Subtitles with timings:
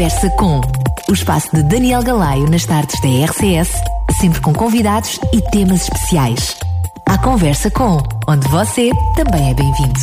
[0.00, 0.62] Conversa com
[1.10, 3.70] o espaço de Daniel Galaio nas tardes da RCS,
[4.18, 6.56] sempre com convidados e temas especiais.
[7.04, 10.00] A Conversa com, onde você também é bem-vindo.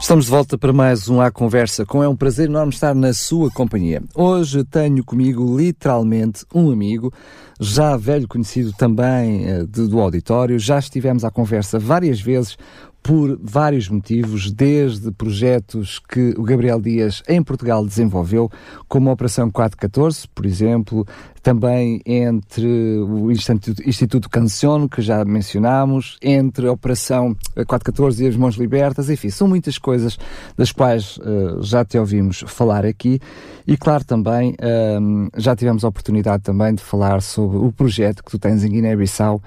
[0.00, 2.04] Estamos de volta para mais um A Conversa com.
[2.04, 4.00] É um prazer enorme estar na sua companhia.
[4.14, 7.12] Hoje tenho comigo literalmente um amigo,
[7.60, 10.56] já velho conhecido também uh, de, do auditório.
[10.56, 12.56] Já estivemos à conversa várias vezes
[13.02, 18.50] por vários motivos, desde projetos que o Gabriel Dias em Portugal desenvolveu,
[18.86, 21.06] como a Operação 414, por exemplo,
[21.42, 28.36] também entre o Instituto, Instituto Canciono, que já mencionámos, entre a Operação 414 e as
[28.36, 30.18] Mãos Libertas, enfim, são muitas coisas
[30.56, 33.20] das quais uh, já te ouvimos falar aqui
[33.66, 34.56] e, claro, também
[35.00, 38.70] um, já tivemos a oportunidade também de falar sobre o projeto que tu tens em
[38.70, 39.42] Guiné-Bissau,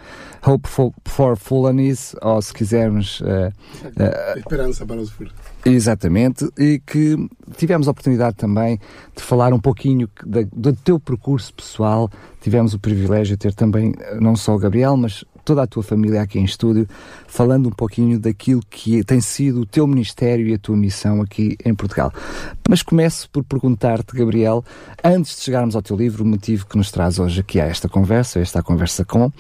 [0.46, 3.22] Hope for, for Fulanese, ou se quisermos...
[3.22, 3.52] Uh,
[3.86, 5.34] uh, Esperança para os fulos.
[5.66, 7.18] Exatamente, e que
[7.58, 8.80] tivemos a oportunidade também
[9.16, 11.85] de falar um pouquinho da, do teu percurso pessoal.
[12.42, 16.22] Tivemos o privilégio de ter também não só o Gabriel, mas toda a tua família
[16.22, 16.88] aqui em estúdio,
[17.28, 21.56] falando um pouquinho daquilo que tem sido o teu ministério e a tua missão aqui
[21.64, 22.12] em Portugal.
[22.68, 24.66] Mas começo por perguntar-te, Gabriel,
[25.04, 27.88] antes de chegarmos ao teu livro, o motivo que nos traz hoje aqui a esta
[27.88, 29.32] conversa, esta conversa com,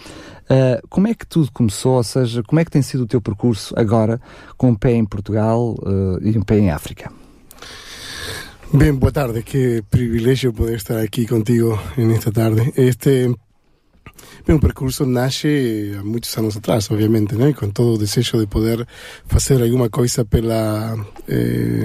[0.45, 1.93] Uh, como é que tudo começou?
[1.93, 4.21] Ou seja, como é que tem sido o teu percurso agora
[4.55, 7.11] com um pé em Portugal uh, e um pé em África?
[8.73, 12.73] Bem, boa tarde, que privilégio poder estar aqui contigo nesta tarde.
[12.75, 13.33] Este
[14.45, 17.53] Bem, o percurso nasce há muitos anos atrás, obviamente, né?
[17.53, 18.85] com todo o desejo de poder
[19.27, 21.83] fazer alguma coisa pela, eh,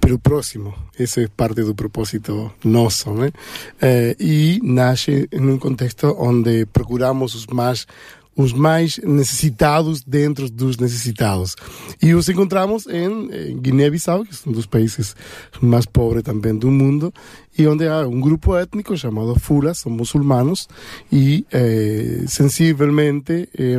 [0.00, 0.74] pelo próximo.
[0.98, 3.12] Esse é parte do propósito nosso.
[3.12, 3.32] Né?
[3.80, 7.86] Eh, e nasce em um contexto onde procuramos os mais
[8.36, 11.56] os mais necessitados dentro dos necessitados.
[12.02, 15.14] E os encontramos em, em Guiné-Bissau, que é um dos países
[15.60, 17.12] mais pobres também do mundo,
[17.58, 20.68] e onde há um grupo étnico chamado Fulas, são muçulmanos,
[21.12, 23.78] e eh, sensivelmente eh,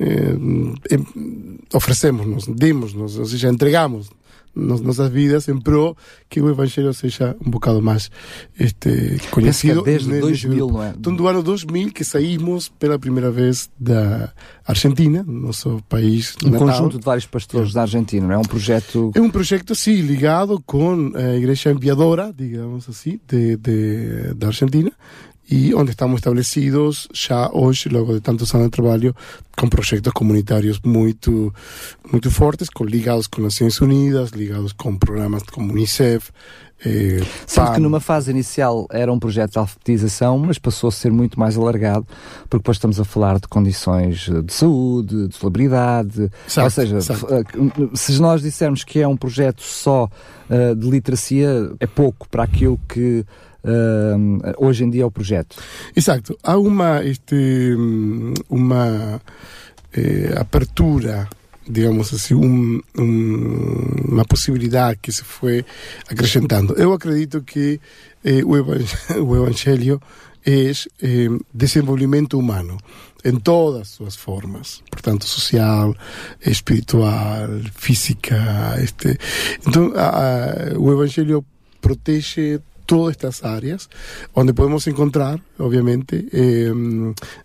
[0.00, 0.98] eh,
[1.72, 4.10] oferecemos-nos, dimos-nos, ou seja, entregamos
[4.54, 5.96] nossas vidas em pro
[6.28, 8.10] que o Evangelho seja um bocado mais
[8.58, 9.82] este, conhecido.
[9.82, 10.94] Desde 2000, não é?
[10.96, 14.32] Então, do ano 2000 que saímos pela primeira vez da
[14.66, 16.68] Argentina, nosso país Um natal.
[16.68, 17.74] conjunto de vários pastores é.
[17.74, 18.38] da Argentina, não é?
[18.38, 19.10] Um projeto...
[19.14, 24.92] É um projeto, sim, ligado com a Igreja Enviadora, digamos assim, de, de, da Argentina,
[25.52, 29.14] e onde estamos estabelecidos já hoje, logo de tantos anos de trabalho,
[29.54, 31.52] com projetos comunitários muito,
[32.10, 36.30] muito fortes, com, ligados com Nações Unidas, ligados com programas como Unicef.
[36.82, 41.12] Eh, Sendo que numa fase inicial era um projeto de alfabetização, mas passou a ser
[41.12, 42.06] muito mais alargado,
[42.48, 46.30] porque depois estamos a falar de condições de saúde, de celebridade.
[46.62, 47.42] Ou seja, eh,
[47.92, 50.08] se nós dissermos que é um projeto só
[50.48, 53.26] uh, de literacia, é pouco para aquilo que
[54.58, 55.56] hoje em dia o projeto.
[55.94, 56.36] Exato.
[56.42, 57.74] Há uma, este,
[58.48, 59.20] uma
[59.92, 61.28] eh, apertura
[61.68, 65.64] digamos assim, um, um, uma possibilidade que se foi
[66.08, 66.74] acrescentando.
[66.74, 67.80] Eu acredito que
[68.24, 70.02] eh, o, evangelho, o Evangelho
[70.44, 72.78] é eh, desenvolvimento humano
[73.24, 75.94] em todas as suas formas, portanto, social,
[76.44, 78.36] espiritual, física.
[78.82, 79.16] Este.
[79.66, 81.44] Então, a, a, o Evangelho
[81.80, 82.60] protege
[82.92, 83.88] todas estas áreas,
[84.34, 86.70] onde podemos encontrar, obviamente, eh,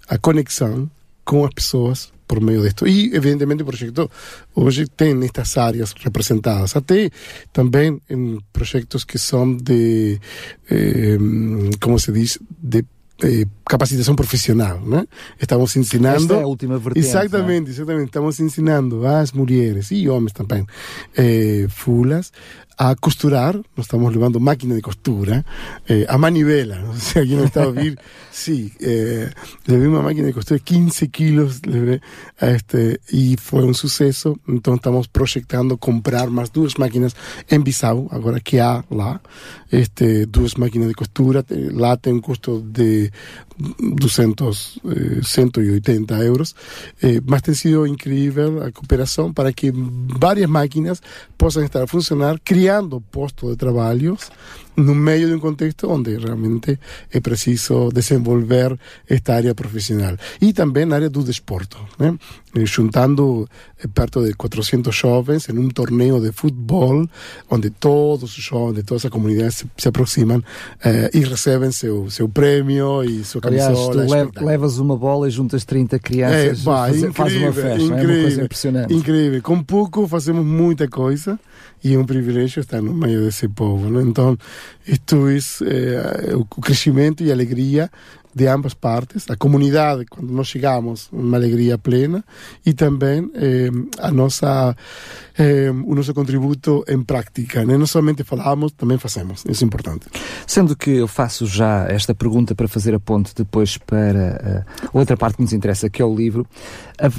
[0.09, 0.91] a conexão
[1.24, 2.85] com as pessoas por meio disto.
[2.85, 4.12] E, evidentemente, o projeto
[4.53, 7.09] hoje tem estas áreas representadas, até
[7.53, 10.19] também em projetos que são de,
[10.69, 11.18] eh,
[11.79, 12.84] como se diz, de
[13.24, 15.05] eh, capacitação profissional, né?
[15.39, 16.23] Estamos ensinando.
[16.23, 17.05] Esta é a última vertente.
[17.05, 18.07] Exatamente, exatamente.
[18.07, 20.66] Estamos ensinando às mulheres e homens também,
[21.16, 22.31] eh, fulas,
[22.78, 25.44] a costurar, nós estamos levando máquina de costura,
[25.89, 27.97] eh, a manivela, não se alguém está a ouvir,
[28.31, 29.31] sí, eh,
[29.67, 31.99] levei uma máquina de costura, 15 quilos levei
[32.40, 37.16] a este, e foi um sucesso, então estamos projetando comprar mais duas máquinas
[37.49, 39.19] em Bissau, agora que há lá,
[39.72, 43.11] este, duas máquinas de costura, lá tem um custo de
[43.79, 46.55] 200, eh, 180 euros,
[47.01, 51.01] eh, mas tem sido incrível a cooperação para que várias máquinas
[51.37, 54.17] possam estar a funcionar, criando postos de trabalho
[54.78, 56.79] no meio de um contexto onde realmente
[57.12, 58.78] é preciso desenvolver
[59.09, 60.16] esta área profissional.
[60.40, 62.16] E também na área do desporto, né?
[62.64, 63.47] juntando
[63.94, 67.08] perto de 400 jovens em um torneio de futebol,
[67.50, 70.44] onde todos os jovens de toda essa comunidade se, se aproximam
[70.84, 74.03] eh, e recebem seu, seu prêmio e sua camisola.
[74.03, 77.53] Aliás, tu levas uma bola e juntas 30 crianças, é, pá, faz, incrível, faz uma
[77.53, 78.94] festa, incrível, é uma coisa impressionante.
[78.94, 81.40] Incrível, com pouco fazemos muita coisa
[81.84, 83.90] e é um privilégio estar no meio desse povo.
[83.90, 84.02] Né?
[84.02, 84.38] Então,
[84.85, 86.47] isto é, é o
[87.22, 87.90] e a alegria
[88.37, 92.23] de ambas partes, a comunidade, quando nós chegamos, uma alegria plena,
[92.64, 94.75] e também eh, a nossa,
[95.35, 97.66] eh, o nosso contributo em prática.
[97.66, 97.75] Né?
[97.75, 99.43] Não somente falamos, também fazemos.
[99.49, 100.05] Isso é importante.
[100.46, 105.17] Sendo que eu faço já esta pergunta para fazer a ponte depois para uh, outra
[105.17, 106.46] parte que nos interessa, que é o livro,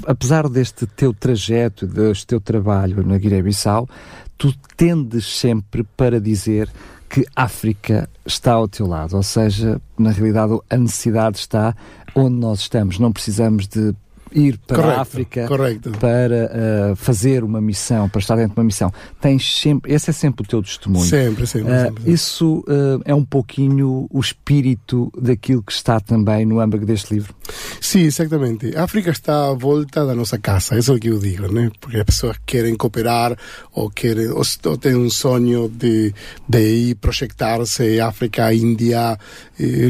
[0.07, 3.89] apesar deste teu trajeto, deste teu trabalho na Guiné-Bissau,
[4.37, 6.71] tu tendes sempre para dizer
[7.09, 11.75] que África está ao teu lado, ou seja, na realidade a necessidade está
[12.15, 12.99] onde nós estamos.
[12.99, 13.95] Não precisamos de
[14.33, 15.91] ir para correcto, a África correcto.
[15.93, 18.93] para uh, fazer uma missão, para estar dentro de uma missão.
[19.21, 21.05] Tens sempre, esse é sempre o teu testemunho.
[21.05, 21.73] Sempre, sempre.
[21.73, 26.85] Uh, sempre, Isso uh, é um pouquinho o espírito daquilo que está também no âmago
[26.85, 27.35] deste livro.
[27.81, 28.77] Sim, exatamente.
[28.77, 31.71] A África está à volta da nossa casa, isso é o que eu digo, né?
[31.81, 33.37] Porque as pessoas querem cooperar
[33.73, 36.13] ou querem ou, ou têm um sonho de,
[36.49, 39.19] de ir projetar-se África, Índia,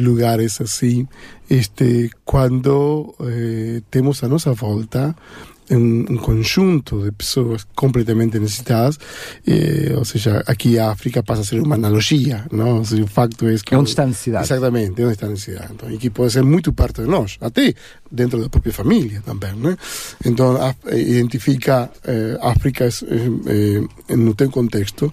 [0.00, 1.06] lugares assim
[1.48, 5.14] este, quando eh, temos a nossa volta
[5.70, 8.98] um, um, conjunto de pessoas completamente necessitadas,
[9.46, 12.84] eh, ou seja, aqui a África passa a ser uma analogia, não?
[12.84, 13.74] Seja, o facto é que...
[13.74, 14.44] É onde está a necessidade.
[14.44, 15.72] Exatamente, é onde está a necessidade.
[15.72, 17.74] Então, e que pode ser muito perto de nós, até
[18.10, 19.76] dentro da própria família também, né?
[20.24, 25.12] Então, a, identifica eh, África eh, eh, no teu contexto,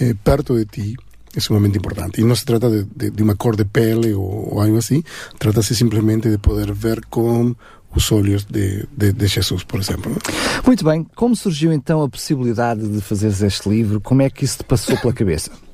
[0.00, 0.96] eh, perto de ti,
[1.34, 2.20] é sumamente importante.
[2.20, 5.02] E não se trata de, de, de uma cor de pele ou, ou algo assim,
[5.38, 7.54] trata-se simplesmente de poder ver com
[7.94, 10.16] os olhos de, de, de, Jesus, por exemplo.
[10.66, 11.06] Muito bem.
[11.14, 14.00] Como surgiu então a possibilidade de fazeres este livro?
[14.00, 15.50] Como é que isso te passou pela cabeça?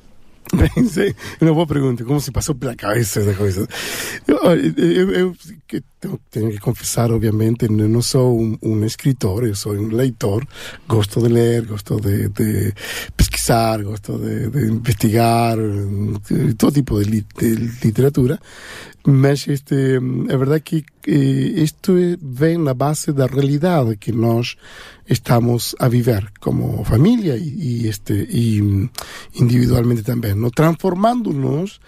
[0.89, 2.03] Sei, uma boa pergunta.
[2.03, 3.67] Como se passou pela cabeça essa coisa?
[4.27, 5.35] Eu, eu, eu,
[6.01, 10.45] eu tenho que confessar, obviamente, não sou um, um, escritor, eu sou um leitor.
[10.87, 12.73] Gosto de ler, gosto de, de
[13.15, 15.57] pesquisar, gosto de, de, investigar,
[16.57, 18.39] todo tipo de, de literatura.
[19.07, 19.97] Mas este,
[20.31, 24.57] a verdade é que isto vem na base da realidade que nós
[25.07, 28.59] estamos a viver como família e, e este, e
[29.35, 30.51] individualmente também, no?
[30.51, 31.79] transformando-nos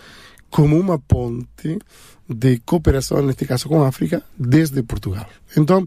[0.49, 1.77] como uma ponte
[2.33, 5.27] de cooperação, neste caso com a África, desde Portugal.
[5.55, 5.85] Então,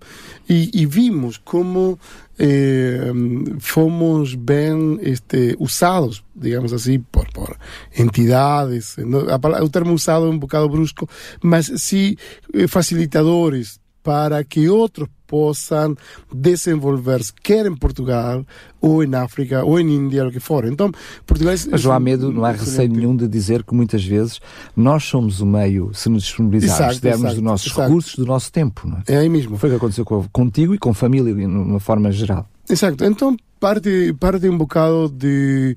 [0.49, 1.99] e, e vimos como
[2.39, 3.13] eh,
[3.61, 7.57] fomos bem este, usados, digamos assim, por, por
[7.97, 8.97] entidades.
[8.99, 11.09] No, a, o termo usado é um bocado brusco,
[11.43, 12.17] mas sim
[12.53, 15.97] eh, facilitadores para que outros possam
[16.33, 18.45] desenvolver-se, quer em Portugal,
[18.81, 20.67] ou em África, ou em Índia, o que for.
[20.67, 20.93] Então,
[21.27, 21.55] Portugal...
[21.71, 24.41] Mas não há medo, não há receio nenhum de dizer que muitas vezes
[24.77, 27.89] nós somos o meio, se nos disponibilizarmos, dermos dos nossos exato.
[27.89, 28.87] recursos, do nosso tempo.
[28.87, 29.15] Não é?
[29.15, 29.57] é aí mesmo.
[29.57, 32.47] Foi o que aconteceu contigo e com a família, de uma forma geral.
[32.69, 33.05] Exato.
[33.05, 35.75] Então, parte, parte um bocado de,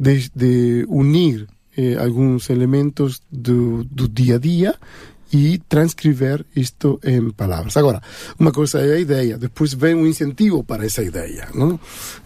[0.00, 1.46] de, de unir
[1.76, 4.74] eh, alguns elementos do, do dia a dia
[5.32, 7.76] e transcrever isto em palavras.
[7.76, 8.00] Agora,
[8.38, 11.48] uma coisa é a ideia, depois vem um incentivo para essa ideia.
[11.54, 11.78] Não?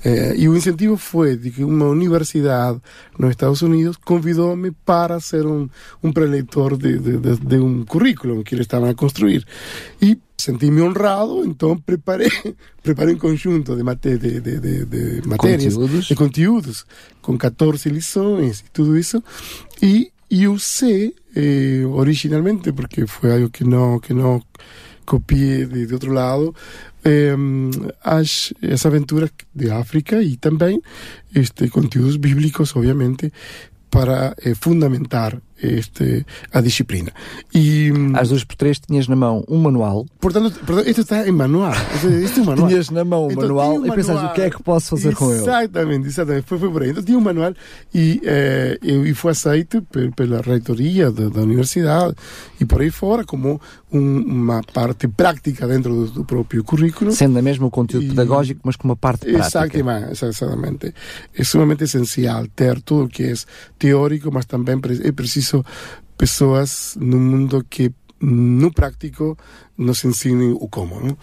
[0.04, 2.80] Eh, e o incentivo foi de que uma universidade
[3.18, 5.68] nos Estados Unidos convidou-me para ser um,
[6.02, 9.46] um preleitor de, de, de, de um currículo que eles estavam a construir.
[10.00, 12.30] E senti-me honrado, então preparei,
[12.82, 16.06] preparei um conjunto de, mate, de, de, de, de matérias, conteúdos.
[16.06, 16.86] de conteúdos,
[17.22, 19.22] com 14 lições e tudo isso,
[19.82, 24.42] e e usei eh, originalmente, porque foi algo que não, que não
[25.04, 26.54] copiei de, de outro lado,
[27.04, 27.34] eh,
[28.02, 30.80] as, as aventuras de África e também
[31.34, 33.32] este, conteúdos bíblicos, obviamente,
[33.90, 37.12] para eh, fundamentar este, a disciplina.
[37.54, 40.06] E, Às duas por três tinhas na mão um manual.
[40.20, 41.72] Portanto, portanto isto está em manual.
[42.22, 42.68] Isto é um manual.
[42.68, 45.30] tinhas na mão um então, manual, e pensaste o que é que posso fazer com
[45.30, 45.42] ele.
[45.42, 46.46] Exatamente, exatamente.
[46.46, 46.90] Foi, foi por aí.
[46.90, 47.54] Então tinha um manual
[47.94, 49.82] e, eh, e foi aceito
[50.16, 52.14] pela reitoria da, da, universidade
[52.60, 53.60] e por aí fora como
[53.92, 57.12] um, uma parte prática dentro do, do, próprio currículo.
[57.12, 59.78] Sendo mesmo o conteúdo e, pedagógico, mas com uma parte prática.
[59.78, 60.94] Exatamente, exatamente.
[61.36, 63.34] É sumamente essencial ter tudo o que é
[63.78, 65.49] teórico, mas também é preciso
[66.16, 69.38] pessoas no mundo que no prático
[69.80, 71.00] nos ensinem o como.
[71.00, 71.16] Não?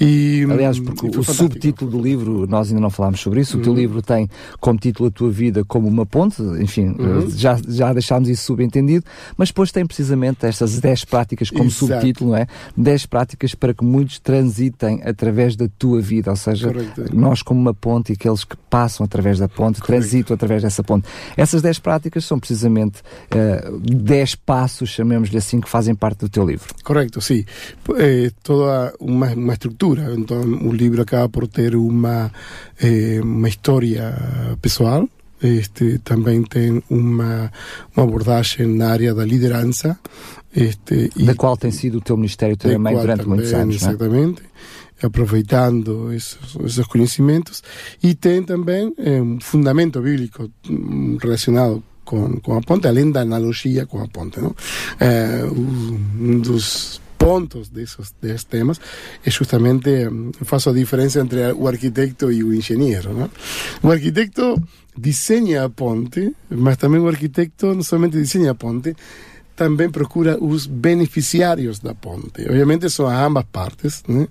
[0.00, 3.60] E, Aliás, porque o subtítulo do livro, nós ainda não falámos sobre isso, uhum.
[3.60, 3.78] o teu uhum.
[3.78, 4.30] livro tem
[4.60, 7.28] como título a tua vida como uma ponte, enfim, uhum.
[7.30, 9.04] já, já deixámos isso subentendido,
[9.36, 11.86] mas depois tem precisamente estas 10 práticas como Exato.
[11.86, 12.46] subtítulo, não é?
[12.76, 17.04] 10 práticas para que muitos transitem através da tua vida, ou seja, Correcto.
[17.12, 19.86] nós como uma ponte e aqueles que passam através da ponte, Correcto.
[19.86, 21.08] transitam através dessa ponte.
[21.36, 26.28] Essas 10 práticas são precisamente uh, eh, 10 passos, chamemos-lhe assim, que fazem parte do
[26.28, 26.72] teu livro.
[26.84, 27.44] Correcto, sim
[28.04, 30.14] eh, toda uma, uma estrutura.
[30.14, 32.30] Então, o livro acaba por ter uma,
[32.78, 34.14] eh, uma história
[34.60, 35.08] pessoal,
[35.42, 37.50] este, também tem uma,
[37.96, 39.98] uma abordagem na área da liderança.
[40.54, 43.76] Este, da e, qual tem sido o teu ministério também durante também, muitos anos.
[43.76, 44.42] Exatamente.
[45.02, 47.62] Aproveitando esses, esses, conhecimentos.
[48.02, 53.22] E tem também eh, um fundamento bíblico mm, relacionado com, com a ponte, além da
[53.22, 54.40] analogia com a ponte.
[54.40, 54.54] Não?
[55.50, 58.78] Um dos pontos desses, desses temas
[59.24, 59.90] é justamente
[60.44, 63.14] faço a diferença entre o arquiteto e o engenheiro.
[63.14, 63.30] Não?
[63.82, 64.62] O arquiteto
[64.96, 68.94] desenha a ponte, mas também o arquiteto não somente desenha a ponte,
[69.56, 72.42] também procura os beneficiários da ponte.
[72.42, 74.02] Obviamente são ambas partes.
[74.06, 74.26] Né?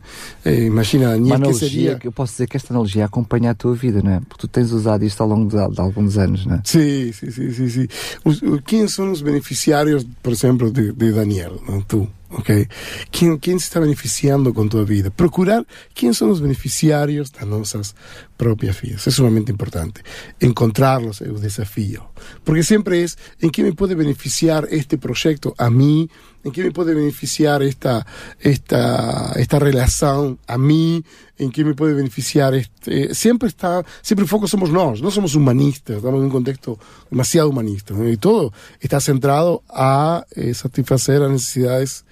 [0.45, 1.99] imagina, Daniel, Uma que seria...
[2.03, 4.19] eu posso dizer que esta analogia acompanha a tua vida, não é?
[4.19, 6.61] Porque tu tens usado isto ao longo de, de alguns anos, não é?
[6.65, 7.51] Sim, sim, sim.
[7.51, 7.87] sim, sim.
[8.23, 11.61] Os, quem são os beneficiários, por exemplo, de, de Daniel?
[11.67, 11.81] Não?
[11.81, 12.67] Tu ok?
[13.11, 15.11] Quem, quem se está beneficiando com tua vida?
[15.11, 17.95] Procurar quem são os beneficiários das nossas
[18.37, 19.07] próprias vidas.
[19.07, 20.01] É sumamente importante.
[20.41, 22.03] Encontrá-los é o desafio.
[22.43, 23.05] Porque sempre é
[23.41, 26.09] em que me pode beneficiar este projeto a mim,
[26.45, 28.05] em que me pode beneficiar esta,
[28.39, 31.03] esta, esta relação a mim,
[31.39, 35.35] em que me pode beneficiar este, sempre está, sempre o foco somos nós, não somos
[35.35, 36.77] humanistas, estamos em um contexto
[37.09, 42.03] demasiado humanista, e todo está centrado a eh, as necessidades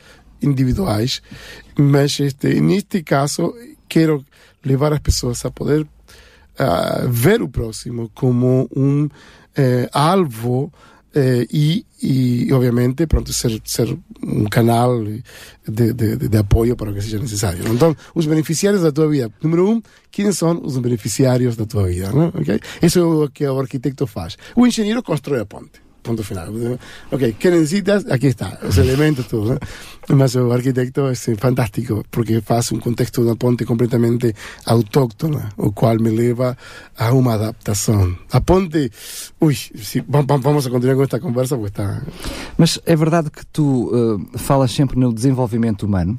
[0.42, 1.22] individuais,
[1.78, 3.54] mas este, neste caso
[3.88, 4.26] quero
[4.64, 9.10] levar as pessoas a poder uh, ver o próximo como um uh,
[9.92, 10.72] alvo
[11.14, 15.24] eh, y, y, obviamente pronto ser, ser un canal
[15.66, 17.66] de, de, de, apoyo para lo que sea necesario.
[17.66, 19.30] Entonces, los beneficiarios de tu vida.
[19.42, 22.12] Número uno, ¿quiénes son los beneficiarios de tu vida?
[22.14, 22.60] Okay?
[22.80, 24.38] Eso es lo que el arquitecto hace.
[24.56, 25.80] O ingeniero construye a ponte.
[26.02, 26.80] Punto final.
[27.12, 28.06] Ok, ¿qué necesitas?
[28.12, 29.58] Aquí está, los elementos, todo.
[30.10, 30.48] ¿no?
[30.48, 34.34] O arquitecto é fantástico porque faz um contexto da ponte completamente
[34.66, 36.58] autóctona, o qual me leva
[36.98, 38.18] a uma adaptação.
[38.32, 38.92] A ponte,
[39.40, 42.02] ui, si, vamos a continuar com esta conversa porque está.
[42.58, 46.18] Mas é verdade que tu uh, falas sempre no desenvolvimento humano.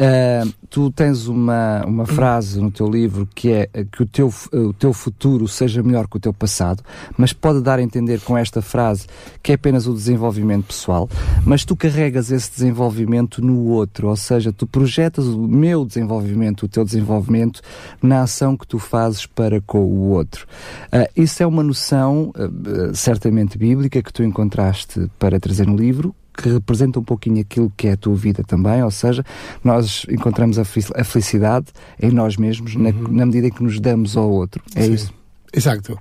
[0.00, 4.72] Uh, tu tens uma, uma frase no teu livro que é que o teu, o
[4.72, 6.82] teu futuro seja melhor que o teu passado,
[7.18, 9.06] mas pode dar a entender com esta frase
[9.42, 11.06] que é apenas o desenvolvimento pessoal,
[11.44, 16.68] mas tu carregas esse desenvolvimento no outro, ou seja, tu projetas o meu desenvolvimento, o
[16.68, 17.60] teu desenvolvimento
[18.02, 20.46] na ação que tu fazes para com o outro.
[20.86, 26.14] Uh, isso é uma noção uh, certamente bíblica que tu encontraste para trazer no livro,
[26.36, 29.24] que representa um pouquinho aquilo que é a tua vida também, ou seja,
[29.62, 31.66] nós encontramos a, felicidade
[32.00, 32.82] em nós mesmos uhum.
[32.82, 34.62] na, na, medida em que nos damos ao outro.
[34.74, 34.94] É Sim.
[34.94, 35.20] isso?
[35.52, 35.98] Exato,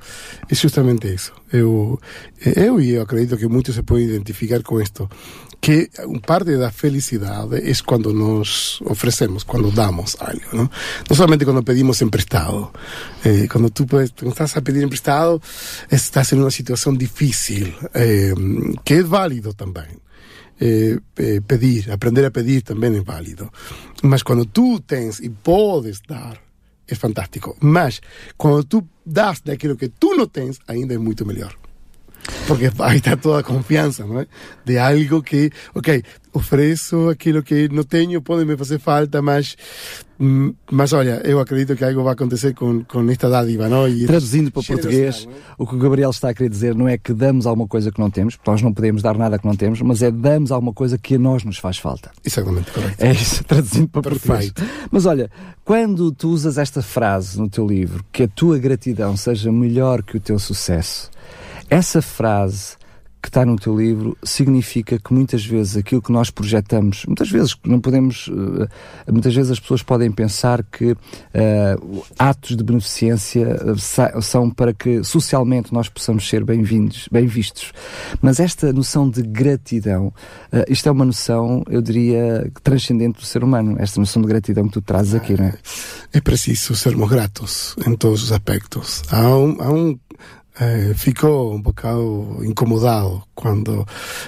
[0.47, 1.33] é justamente isso.
[1.51, 1.99] Eu,
[2.55, 5.09] eu e eu acredito que muitos se podem identificar com isto,
[5.59, 5.89] que
[6.25, 10.69] parte da felicidade é quando nos oferecemos, quando damos algo, não?
[11.09, 12.71] Não somente quando pedimos emprestado.
[13.25, 13.85] Eh, quando tu
[14.29, 15.41] estás a pedir emprestado,
[15.91, 18.33] estás em uma situação difícil, eh,
[18.85, 19.98] que é válido também.
[20.61, 23.49] Eh, eh, pedir, aprender a pedir también es válido.
[24.03, 26.41] Mas cuando tú tens y podes dar,
[26.85, 27.55] es fantástico.
[27.61, 28.01] Mas
[28.35, 31.55] cuando tú das daquilo que tú no tens, ainda é muito melhor.
[32.47, 34.27] Porque aí está toda a confiança, não é?
[34.65, 39.55] De algo que, ok, ofereço aquilo que não tenho, pode me fazer falta, mas
[40.69, 43.87] mas olha, eu acredito que algo vai acontecer com, com esta dádiva, não?
[43.87, 45.53] E Traduzindo para português, é?
[45.57, 47.99] o que o Gabriel está a querer dizer não é que damos alguma coisa que
[48.01, 50.73] não temos, porque nós não podemos dar nada que não temos, mas é damos alguma
[50.73, 52.11] coisa que a nós nos faz falta.
[52.25, 53.01] Exatamente, correto.
[53.01, 54.55] É isso, traduzindo para Perfeito.
[54.55, 54.87] português.
[54.91, 55.31] Mas olha,
[55.63, 60.17] quando tu usas esta frase no teu livro, que a tua gratidão seja melhor que
[60.17, 61.09] o teu sucesso,
[61.69, 62.78] essa frase
[63.21, 67.55] que está no teu livro significa que muitas vezes aquilo que nós projetamos, muitas vezes
[67.65, 68.67] não podemos, uh,
[69.11, 75.03] muitas vezes as pessoas podem pensar que uh, atos de beneficência uh, são para que
[75.03, 77.73] socialmente nós possamos ser bem-vindos, bem vistos.
[78.21, 80.13] Mas esta noção de gratidão,
[80.67, 84.73] isto é uma noção, eu diria, transcendente do ser humano, esta noção de gratidão que
[84.73, 85.53] tu trazes aqui, não é?
[86.13, 89.03] É preciso sermos gratos em todos os aspectos.
[89.11, 89.99] Há um, há um
[90.59, 93.87] eh, ficou um bocado incomodado quando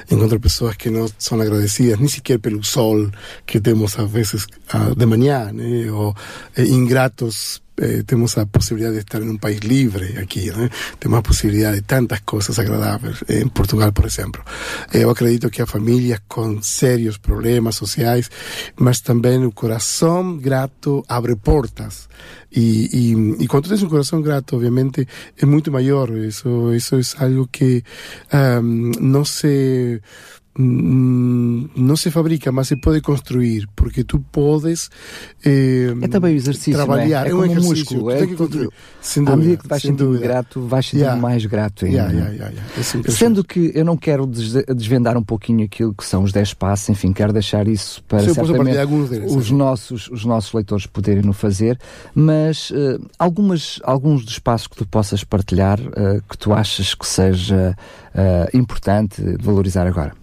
[0.10, 3.12] encontro pessoas que não são agradecidas nem sequer pelo sol
[3.46, 4.48] que temos às vezes
[4.96, 5.92] de manhã, né?
[5.92, 6.16] ou
[6.56, 10.70] eh, ingratos eh, temos a possibilidade de estar em um país livre aqui, né?
[10.98, 14.42] temos a possibilidade de tantas coisas agradáveis em Portugal, por exemplo.
[14.94, 18.32] Eu acredito que a família com sérios problemas sociais,
[18.78, 22.08] mas também o coração grato abre portas.
[22.54, 25.08] E, e, e quando tens um coração grato, obviamente,
[25.42, 26.10] é muito maior.
[26.12, 27.82] Isso, isso é algo que
[28.62, 34.90] um, não se Mm, não se fabrica, mas se pode construir, porque tu podes
[35.46, 37.30] eh, é também o exercício, trabalhar, é?
[37.30, 38.70] é, é um exercício, músculo, é que construir.
[39.02, 41.22] Sem dúvida, à medida que vais sentindo grato, vais sentindo yeah.
[41.22, 41.98] mais grato ainda.
[41.98, 42.54] Yeah, yeah,
[43.08, 46.90] é Sendo que eu não quero desvendar um pouquinho aquilo que são os 10 passos,
[46.90, 51.80] enfim, quero deixar isso para certamente deles, os, nossos, os nossos leitores poderem no fazer,
[52.14, 57.08] mas uh, algumas, alguns dos passos que tu possas partilhar uh, que tu achas que
[57.08, 57.76] seja
[58.14, 60.21] uh, importante valorizar agora.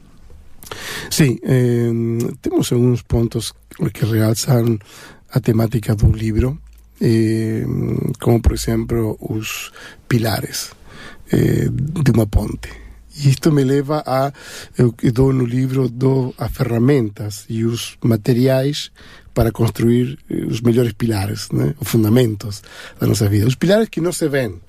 [1.11, 1.91] Sí, eh,
[2.41, 3.55] temos algúns pontos
[3.93, 4.79] que realzan
[5.31, 6.59] a temática do libro,
[7.01, 7.65] eh,
[8.21, 9.73] como por exemplo os
[10.09, 10.73] pilares
[11.31, 12.89] eh, de unha ponte.
[13.19, 14.31] E isto me leva a,
[14.79, 18.95] eu dou no livro, dou as ferramentas e os materiais
[19.35, 21.75] para construir eh, os melhores pilares, né?
[21.81, 22.63] os fundamentos
[22.99, 23.47] da nossa vida.
[23.47, 24.61] Os pilares que não se ven.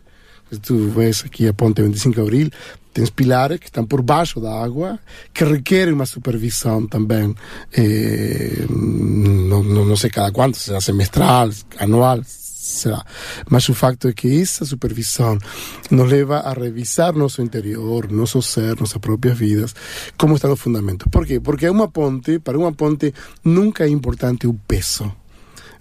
[0.62, 2.50] Tu ves aqui a ponte 25 de Abril,
[2.94, 5.00] tens pilares que estão por baixo da água,
[5.34, 7.36] que requerem uma supervisão também,
[7.74, 13.04] eh, não, não, não sei cada quanto, será semestral, anual, será.
[13.50, 15.38] Mas o facto é que essa supervisão
[15.90, 19.76] nos leva a revisar nosso interior, nosso ser, nossas próprias vidas,
[20.18, 21.08] como estão os fundamentos.
[21.12, 21.40] Por quê?
[21.40, 25.12] Porque uma ponte, para uma ponte, nunca é importante o peso.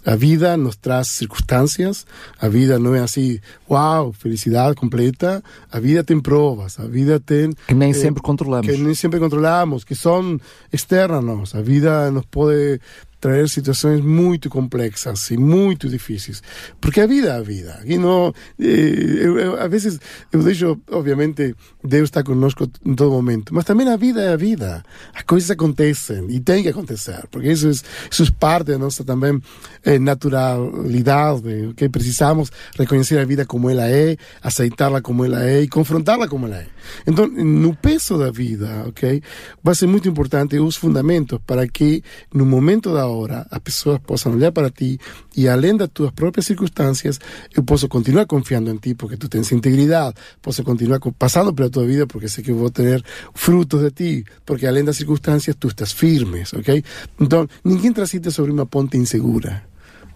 [0.06, 2.06] A vida nos traz circunstâncias,
[2.40, 5.42] a vida não é assim, uau, felicidade completa.
[5.70, 7.52] A vida tem provas, a vida tem.
[7.66, 8.66] Que nem eh, sempre controlamos.
[8.66, 10.40] Que nem sempre controlamos, que são
[10.72, 11.54] externas a nós.
[11.54, 12.80] A vida nos pode
[13.20, 16.42] trazer situações muito complexas e muito difíceis.
[16.80, 17.80] Porque a vida é a vida.
[17.84, 20.00] E não, eh, eu, eu, às vezes
[20.32, 24.36] eu deixo, obviamente, Deus está conosco em todo momento, mas também a vida é a
[24.36, 24.84] vida.
[25.12, 29.04] As coisas acontecem e tem que acontecer, porque isso é, isso é parte da nossa
[29.04, 29.40] também
[29.84, 31.66] eh, naturalidade.
[31.70, 31.88] Okay?
[31.88, 36.58] Precisamos reconhecer a vida como ela é, aceitá-la como ela é e confrontá-la como ela
[36.58, 36.66] é.
[37.06, 39.22] Então, no peso da vida, ok,
[39.62, 44.32] vai ser muito importante os fundamentos para que no momento da hora as pessoas possam
[44.32, 44.98] olhar para ti
[45.36, 47.18] e além das tuas próprias circunstâncias,
[47.54, 51.86] eu posso continuar confiando em ti porque tu tens integridade, posso continuar passando pela tua
[51.86, 53.02] vida porque sei que eu vou ter
[53.34, 56.82] frutos de ti, porque além das circunstâncias tu estás firmes, ok?
[57.20, 59.62] Então, ninguém transita sobre uma ponte insegura.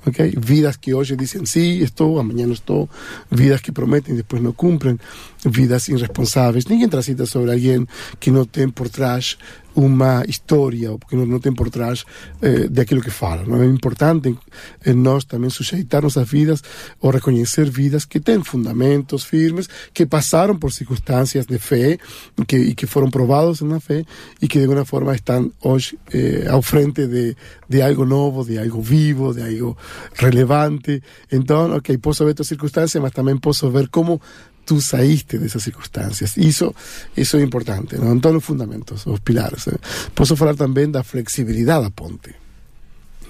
[0.07, 0.35] Okay?
[0.37, 2.89] Vidas que hoje dizem sim, estou, amanhã não estou,
[3.31, 4.99] vidas que prometem e depois não cumprem,
[5.45, 6.67] vidas irresponsáveis.
[6.67, 7.87] Ninguém transita sobre alguém
[8.19, 9.39] que não tem por trás
[9.75, 12.05] uma história, porque não, não tem por trás
[12.41, 13.45] eh, daquilo que fala.
[13.45, 14.37] Não é importante
[14.85, 16.63] eh, nós também sujeitar nossas vidas
[17.01, 21.99] ou reconhecer vidas que têm fundamentos firmes, que passaram por circunstâncias de fé
[22.47, 24.05] que, e que foram provados na fé
[24.41, 27.37] e que de alguma forma estão hoje eh, ao frente de,
[27.69, 29.77] de algo novo, de algo vivo, de algo
[30.15, 31.03] relevante.
[31.31, 34.21] Então, ok, posso ver estas circunstâncias, mas também posso ver como
[34.65, 36.37] tú saíste de esas circunstancias.
[36.39, 36.75] Iso,
[37.17, 38.19] iso é importante, non?
[38.19, 39.67] Entón, os fundamentos, os pilares.
[39.69, 39.79] Eh?
[40.15, 42.43] Posso falar tamén da flexibilidade da ponte.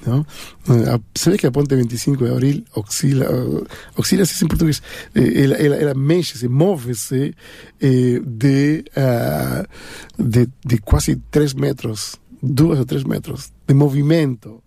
[0.07, 0.27] ¿no?
[0.69, 3.27] Eh, se ve que a ponte 25 de abril oscila,
[3.97, 4.83] oscila en portugués,
[5.15, 7.35] eh, ela, mexe-se, move-se
[7.81, 9.63] eh, de, uh,
[10.19, 14.63] de, de quase 3 metros, 2 ou 3 metros de movimento.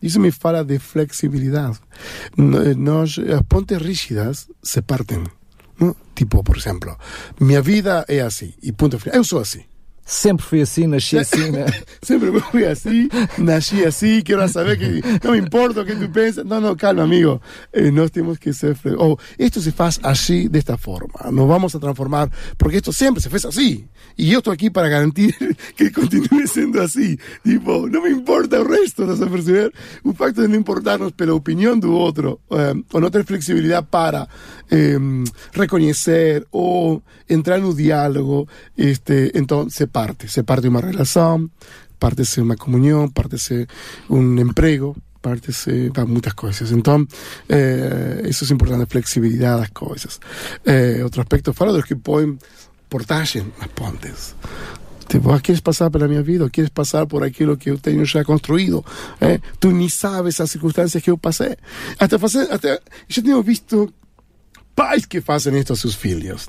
[0.00, 1.78] Isso me fala de flexibilidade.
[2.36, 5.24] Nós, as pontes rígidas se partem.
[5.80, 5.96] ¿no?
[6.18, 6.98] Tipo, por exemplo,
[7.38, 9.18] minha vida é assim e ponto final.
[9.18, 9.62] Eu sou assim.
[10.08, 11.66] Sempre fui assim, nasci assim, né?
[12.00, 16.46] Sempre fui assim, nasci assim, quero saber que não me importa o que tu pensas.
[16.46, 17.42] Não, não, calma, amigo.
[17.74, 18.74] Eh, nós temos que ser.
[18.96, 21.30] Ou oh, isto se faz assim, desta forma.
[21.30, 23.84] Nos vamos a transformar, porque isto sempre se fez assim.
[24.16, 25.36] E eu estou aqui para garantir
[25.76, 27.18] que continue sendo assim.
[27.44, 29.74] Tipo, não me importa o resto, não se perceber?
[30.02, 34.26] O facto de não importarnos pela opinião do outro, eh, ou não ter flexibilidade para
[34.70, 34.98] eh,
[35.52, 41.50] reconhecer ou entrar no diálogo, este, então se parte, se parte uma relação,
[41.98, 43.66] parte-se uma comunhão, parte-se
[44.08, 46.70] um emprego, parte-se para muitas coisas.
[46.72, 47.06] Então,
[47.48, 50.20] eh, isso é importante, a flexibilidade das coisas.
[50.64, 52.38] Eh, outro aspecto, falo dos que põem
[52.88, 54.34] portagem nas pontes.
[55.32, 58.22] Ah, queres passar pela minha vida, ou queres passar por aquilo que eu tenho já
[58.24, 58.84] construído.
[59.20, 59.40] Eh?
[59.58, 61.56] Tu nem sabes as circunstâncias que eu passei.
[61.98, 62.78] Até fazer, até,
[63.08, 63.92] já tenho visto
[64.78, 66.48] pais que fazem isto a seus filhos.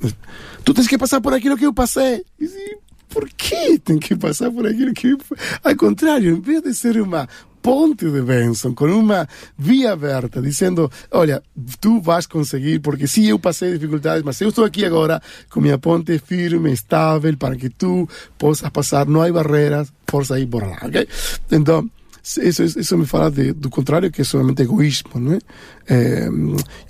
[0.63, 2.24] Tu tens que passar por aquilo que eu passei.
[2.39, 2.78] E,
[3.10, 5.18] por que tem que passar por aquilo que.
[5.63, 7.28] Ao contrário, em vez de ser uma
[7.60, 11.42] ponte de bênção, com uma via aberta, dizendo: Olha,
[11.82, 15.80] tu vais conseguir, porque sim, eu passei dificuldades, mas eu estou aqui agora com minha
[15.80, 20.80] ponte firme, estável, para que tu possas passar, não há barreiras, força aí, bora lá,
[20.84, 21.08] ok?
[21.52, 21.89] Então,
[22.24, 25.39] isso, isso me fala de, do contrário, que é somente egoísmo, né?
[25.88, 26.30] É,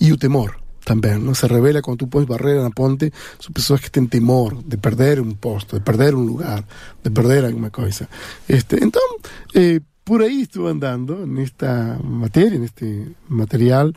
[0.02, 3.80] e o temor também, não se revela quando tu pões barreira na ponte, são pessoas
[3.80, 6.66] que têm temor de perder um posto, de perder um lugar,
[7.04, 8.10] de perder alguma coisa.
[8.48, 9.08] Este, então,
[9.54, 13.94] eh, por ahí estuve andando en esta materia, en este material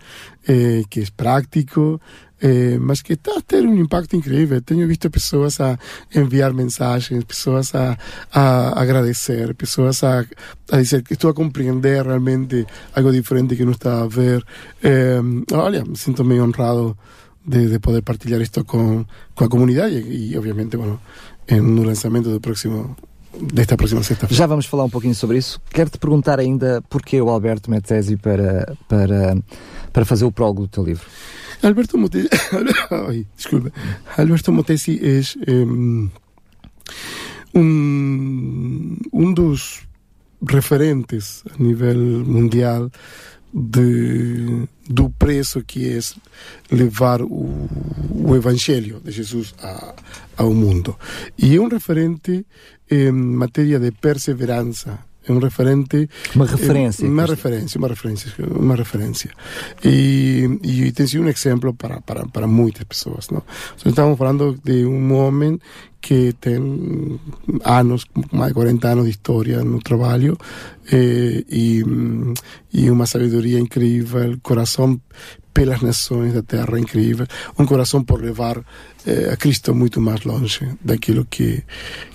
[0.46, 2.02] eh, que es práctico,
[2.42, 4.60] eh, mas que está a ter um impacto incrível.
[4.60, 5.78] Tenho visto pessoas a
[6.14, 7.96] enviar mensagens, pessoas a,
[8.32, 10.26] a agradecer, pessoas a,
[10.72, 14.44] a dizer que estou a compreender realmente algo diferente que não estava a ver.
[14.82, 15.20] Eh,
[15.52, 16.98] olha, me sinto meio honrado
[17.46, 21.00] de, de, poder partilhar isto com, com a comunidade e, e obviamente, bueno,
[21.48, 22.96] no lançamento do próximo
[23.40, 24.38] desta próxima sexta-feira.
[24.38, 25.60] Já vamos falar um pouquinho sobre isso.
[25.70, 29.36] Quero-te perguntar ainda porquê o Alberto Metesi para, para,
[29.92, 31.06] para fazer o prólogo do teu livro.
[31.62, 32.28] Alberto Motesi,
[33.08, 33.72] Ai, desculpa.
[34.18, 35.00] Alberto Motesi
[35.46, 35.52] é
[37.54, 39.82] um, um dos
[40.48, 42.90] referentes a nível mundial
[43.52, 45.98] de, do preço que é
[46.74, 47.68] levar o,
[48.10, 49.94] o Evangelho de Jesus a,
[50.36, 50.96] ao mundo.
[51.38, 52.46] E é um referente
[52.90, 56.08] em matéria de perseverança, é um referente.
[56.34, 59.30] Uma referência uma referência uma referência uma referência.
[59.84, 63.42] E, e tem sido um exemplo para, para, para muitas pessoas não?
[63.84, 65.58] Estamos falando de um homem
[66.00, 67.20] que tem
[67.64, 70.36] anos mais de 40 anos de história no trabalho
[70.90, 71.84] eh, e,
[72.72, 75.00] e uma sabedoria incrível coração
[75.54, 78.58] pelas nações da terra incrível um coração por levar
[79.06, 81.62] eh, a Cristo muito mais longe daquilo que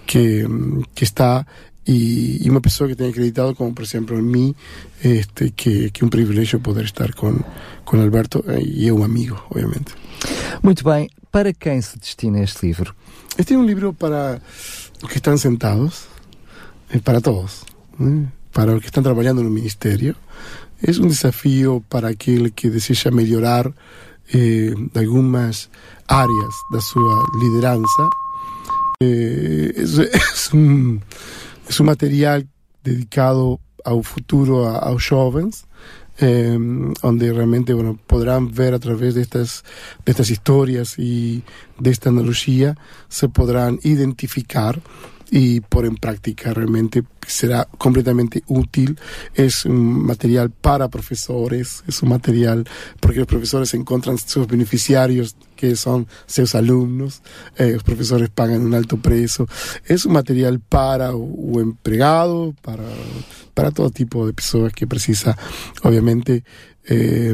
[0.06, 0.46] que,
[0.94, 1.46] que está
[1.88, 4.56] e, e, uma pessoa que tem acreditado, como por exemplo em mim,
[5.04, 7.40] este, que, que é um privilégio poder estar com,
[7.86, 9.94] com Alberto e é um amigo, obviamente.
[10.62, 11.10] Muito bem.
[11.32, 12.96] Para quem se destina este livro?
[13.38, 14.42] Este é um livro para
[15.04, 16.08] os que estão sentados,
[17.04, 17.64] para todos,
[18.00, 18.28] né?
[18.52, 20.16] para os que estão trabalhando no ministério.
[20.82, 23.72] É um desafio para aquele que deseja melhorar
[24.34, 25.70] eh, algumas
[26.08, 28.10] áreas da sua liderança.
[29.02, 31.00] Eh, é, um
[31.68, 32.48] es un material
[32.84, 35.66] dedicado ao futuro, a, aos jovens,
[36.20, 36.58] eh,
[37.02, 39.64] onde realmente bueno, podrán ver a través de estas,
[40.04, 41.44] de estas historias y
[41.80, 42.76] de esta analogía,
[43.08, 44.82] se podrán identificar
[45.30, 48.98] y por en práctica realmente será completamente útil.
[49.34, 52.66] Es un material para profesores, es un material
[53.00, 57.22] porque los profesores encuentran sus beneficiarios que son sus alumnos,
[57.58, 59.48] eh, los profesores pagan un alto precio.
[59.86, 62.84] Es un material para o empregado, para,
[63.54, 65.36] para todo tipo de personas que precisa,
[65.84, 66.44] obviamente,
[66.90, 67.34] eh,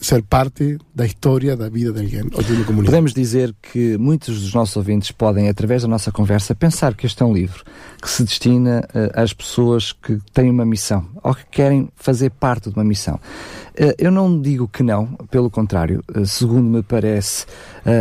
[0.00, 2.92] ser parte da história da vida de alguém ou de uma comunidade.
[2.92, 7.22] Podemos dizer que muitos dos nossos ouvintes podem, através da nossa conversa, pensar que este
[7.22, 7.62] é um livro
[8.00, 12.70] que se destina uh, às pessoas que têm uma missão ou que querem fazer parte
[12.70, 13.16] de uma missão.
[13.16, 17.44] Uh, eu não digo que não, pelo contrário, uh, segundo me parece,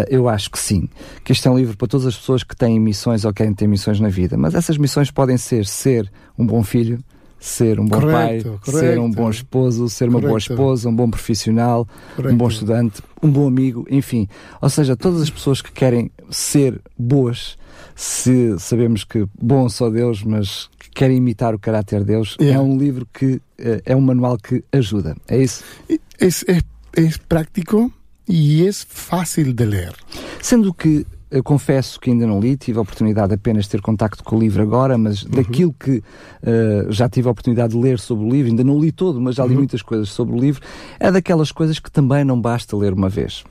[0.09, 0.89] eu acho que sim,
[1.23, 3.67] que este é um livro para todas as pessoas que têm missões ou querem ter
[3.67, 7.03] missões na vida, mas essas missões podem ser ser um bom filho,
[7.45, 11.87] ser um bom pai, ser um bom esposo, ser uma boa esposa, um bom profissional,
[12.17, 14.27] um bom estudante, um bom amigo, enfim.
[14.59, 17.55] Ou seja, todas as pessoas que querem ser boas,
[17.95, 22.59] se sabemos que bom só Deus, mas que querem imitar o caráter de Deus, yeah.
[22.59, 25.15] é um livro que eh, é um manual que ajuda.
[25.27, 25.63] É isso?
[25.87, 26.57] É, é,
[27.05, 27.93] é prático
[28.27, 29.93] e é fácil de ler.
[30.41, 34.23] Sendo que eu confesso que ainda não li, tive a oportunidade apenas de ter contacto
[34.23, 35.31] com o livro agora, mas uhum.
[35.31, 38.91] daquilo que uh, já tive a oportunidade de ler sobre o livro, ainda não li
[38.91, 39.57] todo, mas já li uhum.
[39.57, 40.61] muitas coisas sobre o livro,
[40.99, 43.43] é daquelas coisas que também não basta ler uma vez.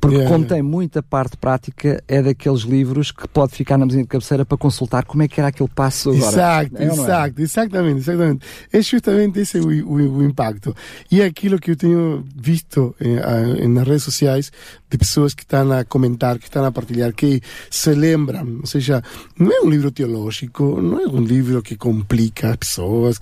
[0.00, 0.34] Porque yeah.
[0.34, 4.44] como tem muita parte prática, é daqueles livros que pode ficar na mesinha de cabeceira
[4.44, 6.26] para consultar como é que era aquele passo agora.
[6.26, 6.86] Exato, é, é?
[6.88, 7.42] exato, é?
[7.42, 8.46] exatamente, exatamente.
[8.72, 10.74] É justamente esse o, o, o, impacto.
[11.08, 14.50] E é aquilo que eu tenho visto eh, nas redes sociais
[14.92, 19.02] de pessoas que estão a comentar, que estão a partilhar, que se lembram, ou seja,
[19.38, 23.18] não é um livro teológico, não é um livro que complica as pessoas.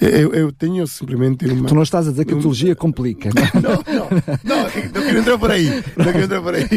[0.00, 1.68] Eu, eu, tenho simplesmente uma...
[1.68, 3.60] Tu não estás a dizer que a teologia complica, não?
[3.60, 4.08] não, não,
[4.44, 5.84] não, não quero entrar por aí.
[5.96, 6.68] Não entra por ahí.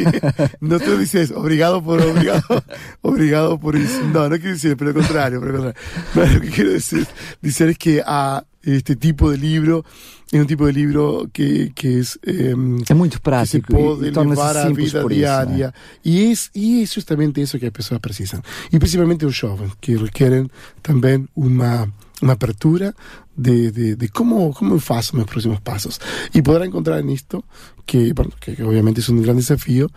[0.59, 2.63] No tú dices, obrigado por, obrigado,
[3.01, 4.03] obrigado por eso.
[4.03, 5.81] No, no quiero decir, pero lo contrario, pero lo contrario.
[6.13, 7.07] Pero lo que quiero decir,
[7.41, 9.83] decir es que a, este tipo de livro
[10.31, 12.51] é um tipo de livro que, que é,
[12.89, 15.73] é muito prático que se pode e, levar à vida diária.
[16.03, 18.41] Isso, e, é, e é justamente isso que as pessoas precisam.
[18.71, 20.49] E principalmente os jovens, que requerem
[20.81, 21.87] também uma,
[22.21, 22.95] uma apertura
[23.35, 25.99] de, de, de cómo, cómo faço mis próximos pasos.
[26.33, 27.43] Y podrá encontrar en esto,
[27.85, 29.89] que, bueno, que, que obviamente es un gran desafío,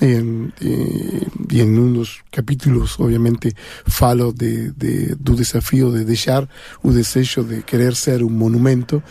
[0.00, 3.54] en, eh, y en unos capítulos, obviamente,
[3.86, 6.48] falo de, de, desafío de deixar
[6.82, 9.02] o desejo de querer ser un monumento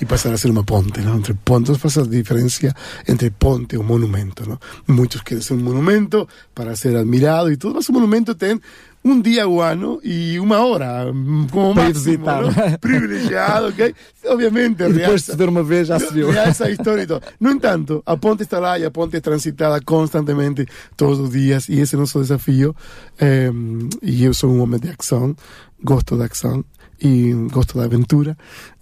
[0.00, 1.14] y pasar a ser una ponte, ¿no?
[1.14, 2.74] Entre pontes pasa la diferencia
[3.06, 4.60] entre ponte o monumento, ¿no?
[4.86, 8.62] Muchos quieren ser un monumento para ser admirado y todo, mas un monumento ten
[9.02, 11.06] un día guano y una hora,
[11.50, 12.50] como máximo, ¿no?
[12.80, 13.94] privilegiado, ok?
[14.30, 16.30] Obviamente, e depois de ver uma vez já se viu.
[16.32, 17.22] essa história e todo.
[17.40, 21.68] No entanto, a ponte está lá e a ponte é transitada constantemente todos os dias
[21.68, 22.74] e esse é o nosso desafio.
[23.20, 23.50] Eh,
[24.02, 25.34] e eu sou um homem de ação,
[25.82, 26.64] gosto da ação
[27.00, 28.36] e gosto da aventura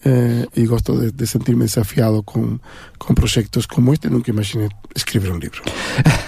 [0.04, 2.58] eh, e gosto de, de sentir-me desafiado com,
[2.98, 4.08] com projetos como este.
[4.08, 5.62] Nunca imaginei escrever um livro.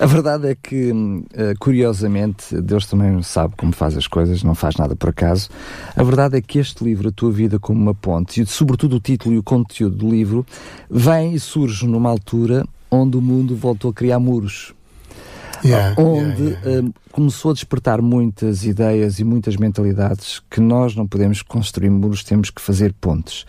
[0.00, 0.92] A verdade é que,
[1.34, 5.50] eh, curiosamente, Deus também sabe como faz as coisas, não faz nada por acaso.
[5.94, 9.00] A verdade é que este livro, A Tua Vida como uma Ponte, e sobretudo o
[9.00, 10.46] título e o conteúdo do livro,
[10.90, 14.72] vem e surge numa altura onde o mundo voltou a criar muros.
[15.64, 16.88] Yeah, onde yeah, yeah.
[16.88, 22.22] Uh, começou a despertar muitas ideias e muitas mentalidades que nós não podemos construir muros,
[22.22, 23.46] temos que fazer pontes.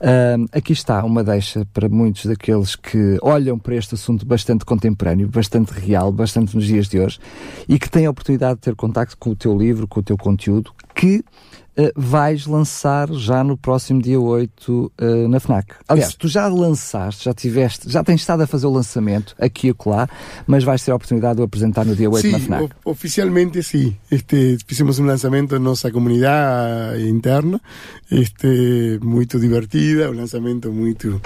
[0.00, 5.28] Uh, aqui está uma deixa para muitos daqueles que olham para este assunto bastante contemporâneo,
[5.28, 7.18] bastante real, bastante nos dias de hoje
[7.68, 10.18] e que têm a oportunidade de ter contacto com o teu livro, com o teu
[10.18, 11.24] conteúdo, que
[11.76, 15.74] Uh, vais lançar já no próximo dia 8 uh, na FNAC.
[15.88, 16.18] Aliás, Isso.
[16.18, 20.08] tu já lançaste, já tiveste, já tens estado a fazer o lançamento aqui e acolá,
[20.46, 22.70] mas vais ter a oportunidade de o apresentar no dia 8 sí, na FNAC.
[22.84, 23.96] oficialmente sim.
[24.10, 27.60] Este, fizemos um lançamento na nossa comunidade interna,
[28.10, 31.20] este, muito divertida, um lançamento muito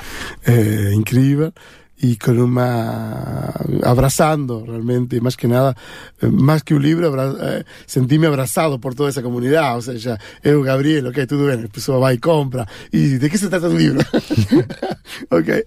[0.47, 1.53] eh, incrível.
[2.01, 5.77] Y con una abrazando realmente más que nada
[6.21, 9.77] eh, más que un libro abra, eh, sentirme abrazado por toda esa comunidad.
[9.77, 12.67] O sea ya eu Gabriel ok tudo bem a pessoa vai e compra.
[12.93, 13.99] E de que se trata o livro
[15.31, 15.65] ok.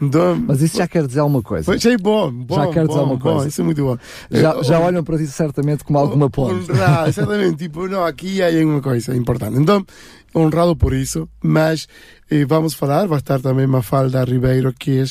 [0.00, 1.76] Então, mas isso já quer dizer alguma coisa.
[1.76, 3.38] Já é bom, bom já quer dizer bom, alguma coisa.
[3.40, 3.98] bom, isso é muito bom.
[4.30, 6.70] Já, já olham para isso certamente como alguma ponte.
[6.70, 9.58] honrado, exatamente tipo não aqui há uma coisa importante.
[9.58, 9.84] Então
[10.34, 11.88] honrado por isso mas
[12.30, 15.04] eh, vamos falar, vai estar também Mafalda Ribeiro, que é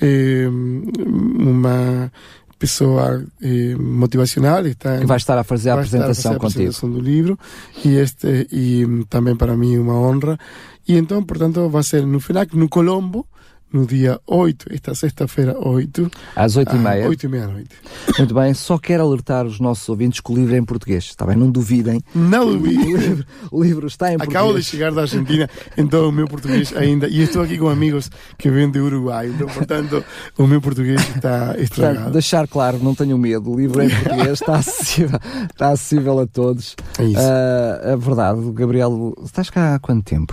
[0.00, 2.12] eh, uma
[2.58, 6.44] pessoa eh, motivacional está que vai estar a fazer a apresentação a fazer contigo.
[6.44, 7.38] a apresentação do livro.
[7.82, 10.38] E este e também para mim uma honra.
[10.86, 13.26] E então portanto vai ser no FENAC no Colombo
[13.72, 16.10] no dia 8, esta sexta-feira, 8.
[16.34, 17.08] Às 8 e meia.
[17.08, 17.70] 8 e meia noite.
[18.18, 21.26] Muito bem, só quero alertar os nossos ouvintes que o livro é em português, está
[21.26, 21.36] bem?
[21.36, 22.02] Não duvidem.
[22.14, 22.94] Não duvidem.
[22.94, 24.44] O livro, o livro está em Acabo português.
[24.44, 27.08] Acabo de chegar da Argentina, então o meu português ainda.
[27.08, 30.04] E estou aqui com amigos que vêm de Uruguai, então, portanto,
[30.36, 31.94] o meu português está estragado.
[31.96, 36.18] Portanto, deixar claro, não tenham medo, o livro é em português, está acessível, está acessível
[36.18, 36.74] a todos.
[36.98, 37.20] É isso.
[37.20, 40.32] Uh, a verdade, Gabriel, estás cá há quanto tempo?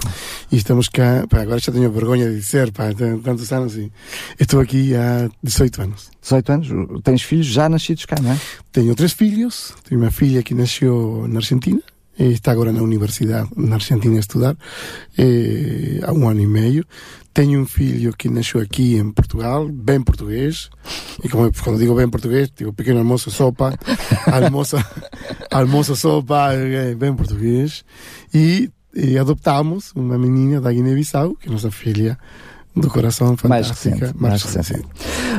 [0.51, 2.85] E estamos cá, pá, agora já tenho vergonha de dizer, pá,
[3.27, 3.91] tantos anos e
[4.39, 6.09] estou aqui há 18 anos.
[6.21, 6.67] 18 anos?
[7.03, 8.39] Tens filhos já nascidos cá, não é?
[8.71, 11.81] Tenho três filhos, tenho uma filha que nasceu na Argentina,
[12.17, 14.55] está agora na universidade na Argentina a estudar
[15.17, 16.85] eh, há um ano e meio.
[17.33, 20.69] Tenho um filho que nasceu aqui em Portugal, bem português.
[21.21, 23.77] E como, quando digo bem português, digo pequeno almoço, sopa,
[24.31, 24.77] almoço,
[25.51, 27.83] almoço, sopa, eh, bem português.
[28.33, 32.17] E, e adoptamos uma menina da Guiné-Bissau, que é nossa filha
[32.79, 33.49] do coração fantástica.
[33.49, 34.13] Mais recente.
[34.17, 34.85] Mais recente.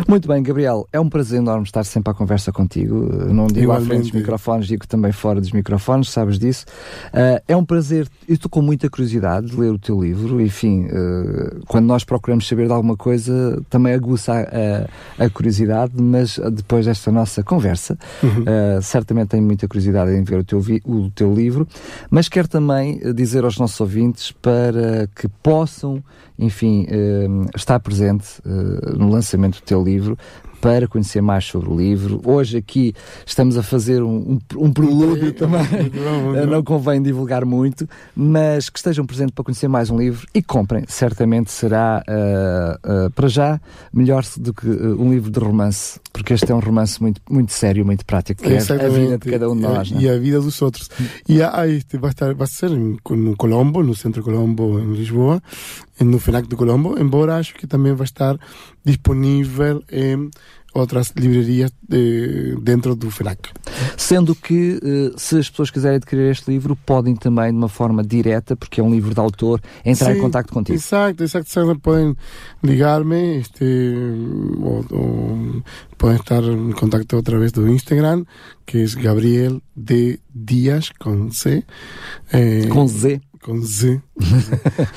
[0.06, 2.94] Muito bem, Gabriel, é um prazer enorme estar sempre à conversa contigo.
[3.32, 3.84] Não digo Igualmente.
[3.84, 6.64] à frente dos microfones, digo também fora dos microfones, sabes disso.
[7.08, 10.86] Uh, é um prazer, eu estou com muita curiosidade de ler o teu livro, enfim,
[10.86, 16.38] uh, quando nós procuramos saber de alguma coisa, também aguça a, a, a curiosidade, mas
[16.52, 18.42] depois desta nossa conversa, uhum.
[18.42, 21.66] uh, certamente tenho muita curiosidade em ver o teu, o teu livro,
[22.10, 26.02] mas quero também dizer aos nossos ouvintes para que possam
[26.38, 30.16] enfim, uh, está presente uh, no lançamento do teu livro
[30.60, 32.20] para conhecer mais sobre o livro.
[32.24, 35.62] Hoje aqui estamos a fazer um, um, um prelúdio também,
[36.48, 40.84] não convém divulgar muito, mas que estejam presentes para conhecer mais um livro e comprem.
[40.88, 43.60] Certamente será, uh, uh, para já,
[43.92, 47.84] melhor do que um livro de romance, porque este é um romance muito, muito sério,
[47.84, 49.90] muito prático, que é a vida de cada um de nós.
[49.90, 50.14] E, é?
[50.14, 50.88] a vida dos outros.
[51.28, 55.42] E há, este, vai, estar, vai ser no Colombo, no Centro Colombo, em Lisboa,
[56.00, 58.38] no FENAC de Colombo, embora acho que também vai estar
[58.84, 60.30] disponível em
[60.74, 63.50] outras livrarias de, dentro do FENAC.
[63.96, 68.02] Sendo que, eh, se as pessoas quiserem adquirir este livro, podem também, de uma forma
[68.04, 70.76] direta, porque é um livro de autor, entrar Sí, em contato contigo.
[70.78, 71.48] Exacto, exacto.
[71.48, 71.80] exacto.
[71.80, 72.16] Pueden
[72.62, 75.62] ligarme, este, o, o
[75.96, 78.24] pueden estar en contacto a través de Instagram,
[78.64, 80.20] que es Gabriel D.
[80.32, 81.64] Díaz con C.
[82.32, 83.20] eh, Com Z.
[83.40, 84.02] con Z,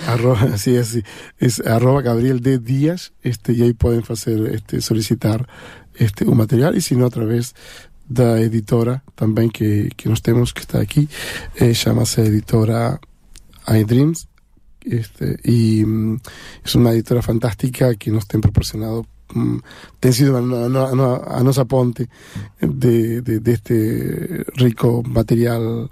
[0.07, 1.03] arroba, así, así,
[1.37, 2.59] es arroba Gabriel D.
[2.59, 5.47] Díaz, este, y ahí pueden hacer, este, solicitar
[5.95, 7.55] este, un material, y si no, a través
[8.07, 11.07] da editora también que, que nos tenemos que está aquí,
[11.55, 12.99] eh, llámase editora
[13.67, 14.27] iDreams,
[14.81, 16.19] este, y mm,
[16.65, 19.57] es una editora fantástica que nos ten proporcionado mm,
[20.11, 22.09] sido a, a, a, a nosa ponte
[22.59, 25.89] de, de, de este rico material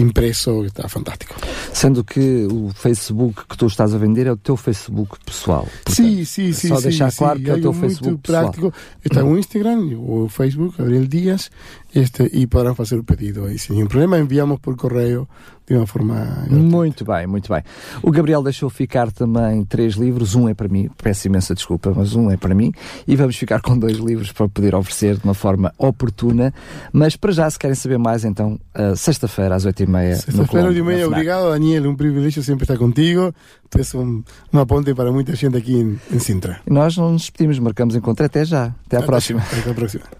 [0.00, 1.34] impreso que está fantástico.
[1.72, 5.66] Sendo que o Facebook que tu estás a vender é o teu Facebook pessoal.
[5.84, 6.68] Portanto, sí, sí, sí.
[6.68, 8.44] Só sí, deixar sí, claro que é o teu muito Facebook pessoal.
[8.44, 8.74] práctico.
[9.04, 11.50] Está en Instagram o Facebook, Gabriel Díaz,
[11.92, 14.18] este, y podrán hacer un pedido ahí sin ningún problema.
[14.18, 15.28] Enviamos por correo
[15.74, 16.44] de uma forma.
[16.48, 17.62] Muito bem, muito bem.
[18.02, 22.14] O Gabriel deixou ficar também três livros, um é para mim, peço imensa desculpa, mas
[22.14, 22.72] um é para mim,
[23.06, 26.52] e vamos ficar com dois livros para poder oferecer de uma forma oportuna.
[26.92, 28.58] Mas para já, se querem saber mais, então,
[28.96, 30.16] sexta-feira às oito e meia.
[30.16, 31.06] Sexta-feira, Colombo, oito e meia.
[31.06, 31.88] Obrigado, Daniel.
[31.88, 33.32] Um privilégio sempre estar contigo.
[33.68, 36.60] Tu és um, uma ponte para muita gente aqui em, em Sintra.
[36.66, 38.74] E nós não nos despedimos, marcamos encontro até já.
[38.86, 39.40] Até à próxima.
[39.40, 40.19] Até a próxima.